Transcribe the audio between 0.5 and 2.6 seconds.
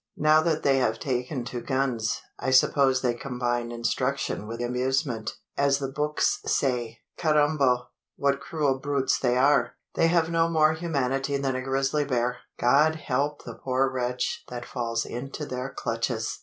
they have taken to guns, I